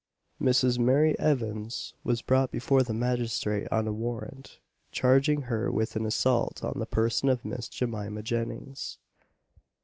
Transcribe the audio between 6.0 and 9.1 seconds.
assault on the person of Miss Jemima Jennings.